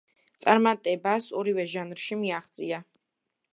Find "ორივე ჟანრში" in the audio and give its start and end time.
1.41-2.19